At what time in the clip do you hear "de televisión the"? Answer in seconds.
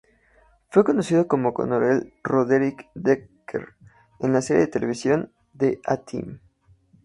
4.63-5.79